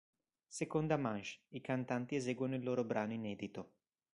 Seconda 0.47 0.97
manche: 0.97 1.41
i 1.49 1.61
cantanti 1.61 2.15
eseguono 2.15 2.55
il 2.55 2.63
loro 2.63 2.83
brano 2.83 3.13
inedito. 3.13 3.71